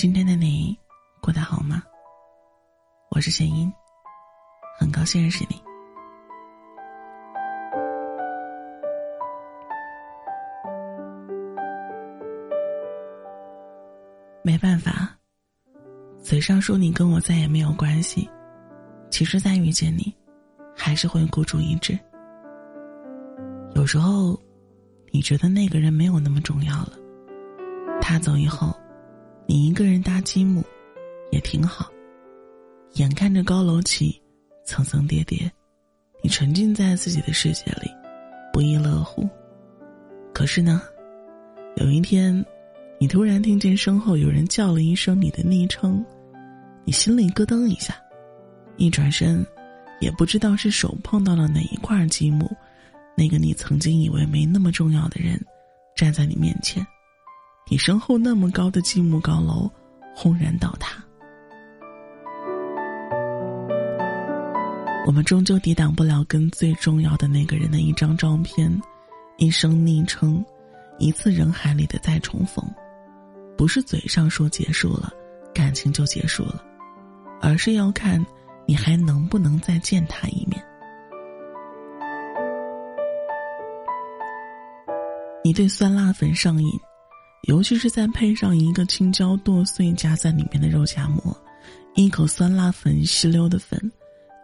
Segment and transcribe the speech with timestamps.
[0.00, 0.74] 今天的你
[1.20, 1.82] 过得好吗？
[3.10, 3.70] 我是贤音，
[4.78, 5.62] 很高兴认识你。
[14.42, 15.14] 没办法，
[16.22, 18.26] 嘴上说你跟我再也没有关系，
[19.10, 20.10] 其实再遇见你，
[20.74, 21.92] 还是会孤注一掷。
[23.74, 24.40] 有时候，
[25.12, 26.92] 你觉得那个人没有那么重要了，
[28.00, 28.74] 他走以后。
[29.50, 30.62] 你一个人搭积木，
[31.32, 31.90] 也挺好。
[32.92, 34.22] 眼看着高楼起，
[34.64, 35.50] 层层叠叠，
[36.22, 37.90] 你沉浸在自己的世界里，
[38.52, 39.28] 不亦乐乎。
[40.32, 40.80] 可是呢，
[41.78, 42.46] 有一天，
[43.00, 46.04] 你突然听见身后有人叫了一声你的昵称，
[46.84, 48.00] 你心里咯噔一下，
[48.76, 49.44] 一转身，
[49.98, 52.48] 也不知道是手碰到了哪一块积木，
[53.16, 55.44] 那个你曾经以为没那么重要的人，
[55.96, 56.86] 站在你面前。
[57.70, 59.70] 你身后那么高的积木高楼
[60.12, 61.00] 轰然倒塌，
[65.06, 68.68] 我们终究抵挡不了跟最重要的那个人的一张照片、
[69.38, 70.44] 一声昵称、
[70.98, 72.64] 一次人海里的再重逢。
[73.56, 75.12] 不是嘴上说结束了，
[75.54, 76.64] 感情就结束了，
[77.40, 78.24] 而是要看
[78.66, 80.60] 你还能不能再见他一面。
[85.44, 86.68] 你对酸辣粉上瘾。
[87.44, 91.36] 尤其是再配上一个青椒剁碎夹在里面的肉夹馍，
[91.94, 93.90] 一口酸辣粉吸溜的粉，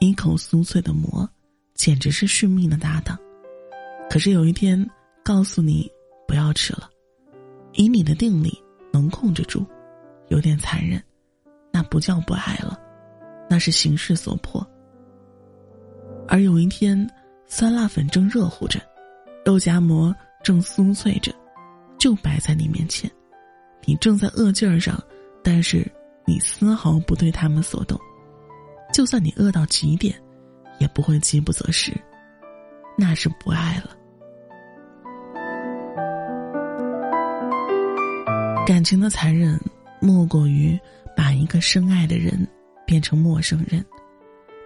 [0.00, 1.28] 一口酥脆的馍，
[1.74, 3.18] 简直是续命的搭档。
[4.10, 4.88] 可是有一天，
[5.22, 5.90] 告诉你
[6.26, 6.90] 不要吃了，
[7.74, 8.52] 以你的定力
[8.92, 9.64] 能控制住，
[10.28, 11.00] 有点残忍，
[11.72, 12.78] 那不叫不爱了，
[13.48, 14.68] 那是形势所迫。
[16.26, 17.08] 而有一天，
[17.46, 18.80] 酸辣粉正热乎着，
[19.44, 21.32] 肉夹馍正酥脆着。
[22.00, 23.08] 就摆在你面前，
[23.84, 24.98] 你正在饿劲儿上，
[25.44, 25.86] 但是
[26.26, 28.00] 你丝毫不对他们所动。
[28.90, 30.18] 就算你饿到极点，
[30.78, 31.92] 也不会饥不择食，
[32.96, 33.94] 那是不爱了。
[38.66, 39.60] 感情的残忍，
[40.00, 40.80] 莫过于
[41.14, 42.48] 把一个深爱的人
[42.86, 43.84] 变成陌生人，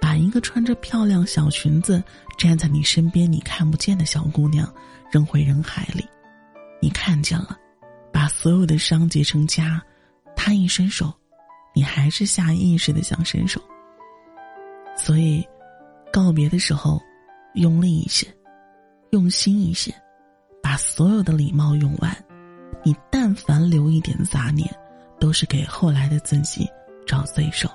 [0.00, 2.02] 把一个穿着漂亮小裙子
[2.36, 4.68] 站在你身边你看不见的小姑娘
[5.12, 6.04] 扔回人海里。
[6.80, 7.56] 你看见了，
[8.12, 9.80] 把所有的伤结成痂，
[10.34, 11.12] 他一伸手，
[11.74, 13.60] 你还是下意识的想伸手。
[14.96, 15.46] 所以，
[16.12, 17.00] 告别的时候，
[17.54, 18.26] 用力一些，
[19.10, 19.94] 用心一些，
[20.62, 22.16] 把所有的礼貌用完。
[22.82, 24.68] 你但凡留一点杂念，
[25.18, 26.66] 都是给后来的自己
[27.06, 27.68] 找罪受。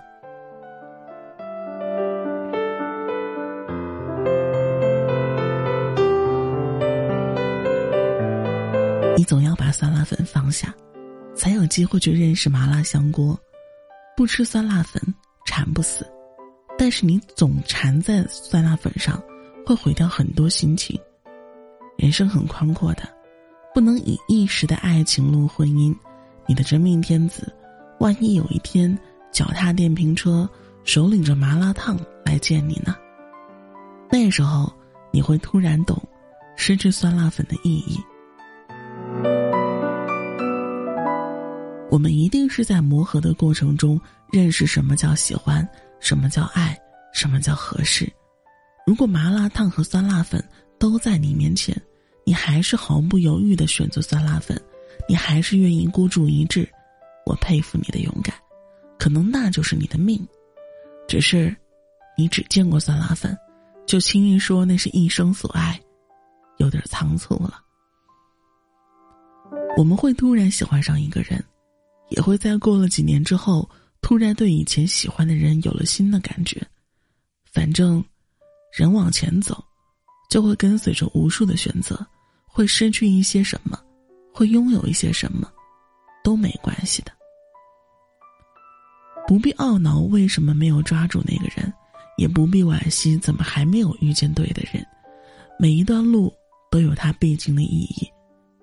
[9.26, 10.74] 总要把酸辣粉放下，
[11.36, 13.38] 才有机会去认识麻辣香锅。
[14.16, 15.02] 不吃酸辣粉
[15.46, 16.10] 馋不死，
[16.78, 19.22] 但是你总馋在酸辣粉上，
[19.66, 20.98] 会毁掉很多心情。
[21.98, 23.04] 人生很宽阔的，
[23.74, 25.94] 不能以一时的爱情论婚姻。
[26.48, 27.52] 你的真命天子，
[28.00, 28.98] 万一有一天
[29.32, 30.50] 脚踏电瓶车，
[30.84, 32.96] 手领着麻辣烫来见你呢？
[34.10, 34.72] 那时候
[35.12, 36.02] 你会突然懂，
[36.56, 38.00] 失去酸辣粉的意义。
[41.96, 43.98] 我们一定是在磨合的过程中
[44.30, 45.66] 认识什么叫喜欢，
[46.02, 46.78] 什么叫爱，
[47.14, 48.06] 什么叫合适。
[48.86, 50.44] 如果麻辣烫和酸辣粉
[50.78, 51.74] 都在你面前，
[52.26, 54.62] 你还是毫不犹豫的选择酸辣粉，
[55.08, 56.70] 你还是愿意孤注一掷，
[57.26, 58.36] 我佩服你的勇敢，
[59.00, 60.20] 可能那就是你的命。
[61.08, 61.56] 只是，
[62.18, 63.38] 你只见过酸辣粉，
[63.86, 65.80] 就轻易说那是一生所爱，
[66.58, 67.62] 有点仓促了。
[69.78, 71.42] 我们会突然喜欢上一个人。
[72.10, 73.70] 也会在过了几年之后，
[74.02, 76.62] 突然对以前喜欢的人有了新的感觉。
[77.52, 78.04] 反正，
[78.72, 79.64] 人往前走，
[80.30, 82.06] 就会跟随着无数的选择，
[82.46, 83.80] 会失去一些什么，
[84.34, 85.50] 会拥有一些什么，
[86.24, 87.12] 都没关系的。
[89.28, 91.74] 不必懊恼为什么没有抓住那个人，
[92.18, 94.86] 也不必惋惜怎么还没有遇见对的人。
[95.58, 96.32] 每一段路
[96.70, 98.08] 都有它必经的意义。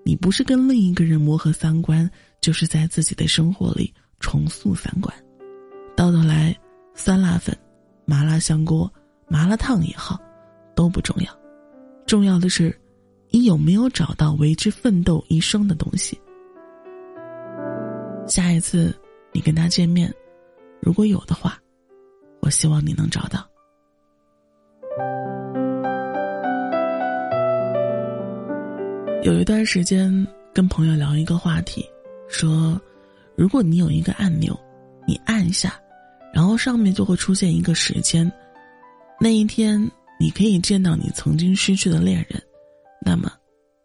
[0.05, 2.09] 你不是跟另一个人磨合三观。
[2.43, 5.15] 就是在自己的生活里重塑三观，
[5.97, 6.55] 到头来，
[6.93, 7.57] 酸辣粉、
[8.05, 8.93] 麻辣香锅、
[9.29, 10.21] 麻辣烫也好，
[10.75, 11.33] 都不重要，
[12.05, 12.77] 重要的是，
[13.31, 16.21] 你有没有找到为之奋斗一生的东西。
[18.27, 18.93] 下一次
[19.31, 20.13] 你跟他见面，
[20.81, 21.57] 如果有的话，
[22.41, 23.49] 我希望你能找到。
[29.23, 31.89] 有一段时间跟朋友聊一个话题。
[32.33, 32.81] 说，
[33.37, 34.59] 如果你有一个按钮，
[35.07, 35.75] 你按下，
[36.33, 38.31] 然后上面就会出现一个时间，
[39.21, 39.79] 那一天
[40.19, 42.43] 你可以见到你曾经失去的恋人，
[43.05, 43.31] 那么，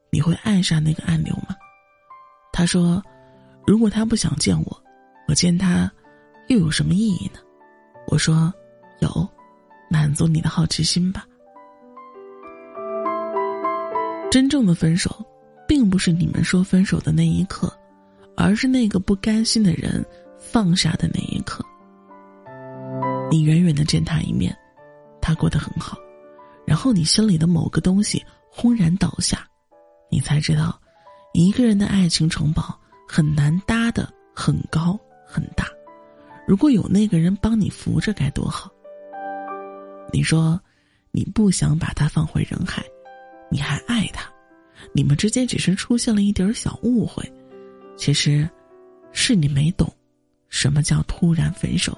[0.09, 1.55] 你会按下那个按钮吗？
[2.53, 3.03] 他说
[3.67, 4.83] ：“如果他不想见我，
[5.27, 5.91] 我见他，
[6.47, 7.39] 又有什么意义呢？”
[8.07, 8.51] 我说
[9.01, 9.29] ：“有，
[9.89, 11.25] 满足你的好奇心吧。”
[14.31, 15.23] 真正的分手，
[15.67, 17.71] 并不是你们说分手的那一刻，
[18.37, 20.05] 而是那个不甘心的人
[20.39, 21.65] 放下的那一刻。
[23.29, 24.55] 你远远的见他一面，
[25.19, 25.97] 他过得很好，
[26.65, 29.45] 然后你心里的某个东西轰然倒下，
[30.09, 30.79] 你才知道，
[31.33, 35.65] 一个人的爱情城堡很难搭的很高很大。
[36.47, 38.71] 如果有那个人帮你扶着，该多好。
[40.13, 40.57] 你说，
[41.11, 42.81] 你不想把他放回人海。
[43.49, 44.31] 你还爱他，
[44.93, 47.29] 你们之间只是出现了一点小误会，
[47.97, 48.47] 其实，
[49.11, 49.91] 是你没懂，
[50.47, 51.97] 什么叫突然分手。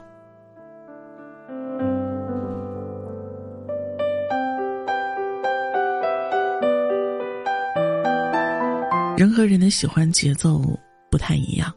[9.17, 10.63] 人和人的喜欢节奏
[11.11, 11.71] 不太一样，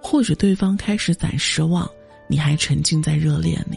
[0.00, 1.90] 或许对方开始攒失望，
[2.28, 3.76] 你还沉浸在热恋里。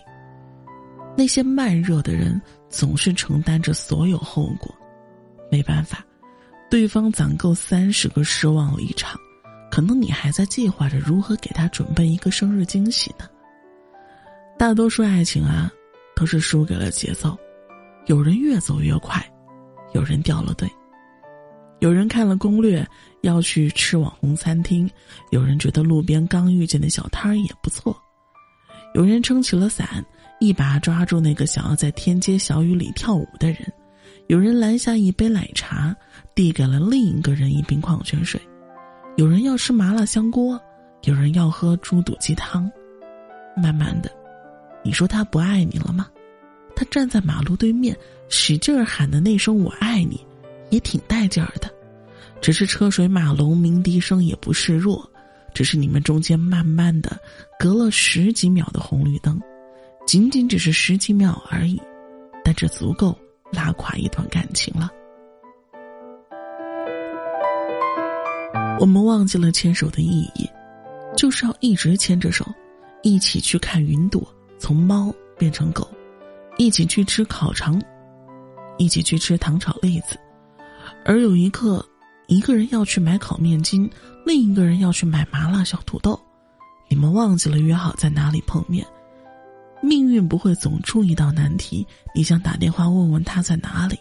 [1.18, 2.40] 那些慢热的人
[2.70, 4.74] 总是承担着所有后果。
[5.52, 6.06] 没办法，
[6.70, 9.20] 对方攒够三十个失望离场，
[9.72, 13.26] 可能你还在计划着如何给他准备一个生日惊喜呢。
[14.60, 15.72] 大多数爱情啊，
[16.16, 17.36] 都是输给了节奏，
[18.06, 19.26] 有人越走越快，
[19.94, 20.70] 有人掉了队，
[21.80, 22.86] 有人看了攻略
[23.22, 24.88] 要去吃网红餐厅，
[25.32, 27.96] 有人觉得路边刚遇见的小摊儿也不错，
[28.94, 30.06] 有人撑起了伞，
[30.42, 33.60] 一把抓住那个想要在天街小雨里跳舞的人。
[34.28, 35.96] 有人拦下一杯奶茶，
[36.36, 38.40] 递给了另一个人一瓶矿泉水；
[39.18, 40.60] 有人要吃麻辣香锅，
[41.04, 42.72] 有人要喝猪肚鸡汤。
[43.56, 44.10] 慢慢的，
[44.84, 46.08] 你说他不爱你了吗？
[46.76, 47.96] 他站在马路对面，
[48.30, 50.26] 使劲儿喊的那声“我爱你”，
[50.72, 51.70] 也挺带劲儿的。
[52.40, 55.08] 只是车水马龙，鸣笛声也不示弱。
[55.54, 57.20] 只是你们中间慢慢的
[57.60, 59.40] 隔了十几秒的红绿灯，
[60.08, 61.80] 仅仅只是十几秒而已，
[62.44, 63.16] 但这足够。
[63.52, 64.90] 拉垮一段感情了。
[68.82, 70.50] 我们忘记了牵手的意义，
[71.16, 72.44] 就是要一直牵着手，
[73.04, 75.88] 一起去看云朵从猫变成狗，
[76.58, 77.80] 一起去吃烤肠，
[78.80, 80.20] 一起去吃糖炒栗子。
[81.06, 81.88] 而有一刻，
[82.26, 83.88] 一个人要去买烤面筋，
[84.26, 86.20] 另一个人要去买麻辣小土豆，
[86.90, 88.84] 你们忘记了约好在哪里碰面。
[89.80, 91.86] 命运不会总出一道难题，
[92.16, 93.96] 你想打电话问问他在哪里，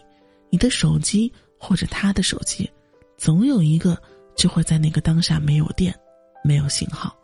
[0.49, 2.67] 你的手机或者他的手机，
[3.15, 3.95] 总有一个
[4.35, 5.97] 就会在那个当下没有电，
[6.43, 7.15] 没有信号，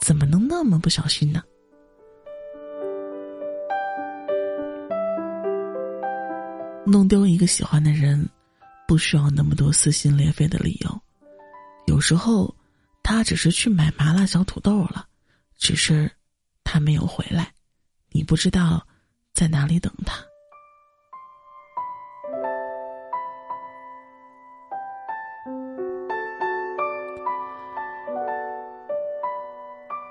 [0.00, 1.42] 怎么能那么不小心呢？
[6.86, 8.26] 弄丢一个喜欢的人，
[8.86, 11.00] 不需要那么多撕心裂肺的理由，
[11.86, 12.54] 有时候
[13.02, 15.06] 他只是去买麻辣小土豆了，
[15.58, 16.10] 只是
[16.64, 17.52] 他没有回来。
[18.10, 18.86] 你不知道
[19.34, 20.16] 在哪里等他。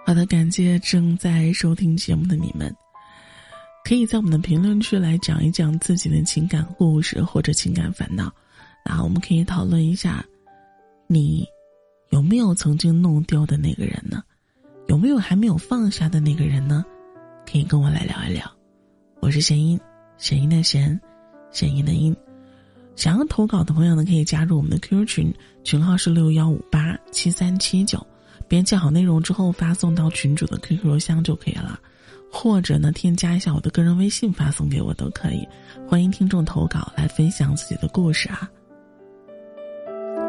[0.08, 2.74] 好的，感谢正在收听节目的你们，
[3.84, 8.34] 可以在我们的评论区来讲一讲自己的情感故事或者情感烦恼，
[8.86, 10.24] 然后我们可以讨论一下，
[11.08, 11.46] 你
[12.12, 14.24] 有没有曾经弄丢的那个人呢？
[14.88, 16.86] 有没有还没有放下的那个人呢？
[17.46, 18.50] 可以跟我来聊一聊，
[19.20, 19.78] 我是弦音，
[20.18, 20.98] 弦音的弦，
[21.52, 22.16] 弦音的音。
[22.96, 25.34] 想要投稿的朋友呢，可以加入我们的 QQ 群，
[25.66, 28.07] 群号是六幺五八七三七九，
[28.48, 31.80] 编辑好内容之后发送到群主的 QQ 邮箱就可以了，
[32.32, 35.48] 或者呢添加一下我的个人微信发送给我都可以。
[35.88, 38.50] 欢迎听众投稿来分享自己的故事啊。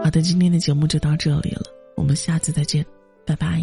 [0.02, 1.62] 好的，今天的节目就到这里了，
[1.96, 2.84] 我们下次再见，
[3.24, 3.62] 拜拜。